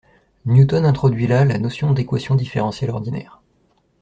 [0.47, 3.39] Newton introduit là la notion d'équation différentielle ordinaire